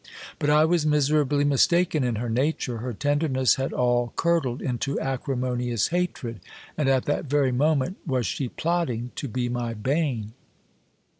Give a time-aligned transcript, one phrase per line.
[0.39, 2.79] But I was miserably mistaken in her nature.
[2.79, 6.39] Her tenderness had all curdled into acrimonious hatred;
[6.75, 10.33] and at that very moment was she plotting to be my bane.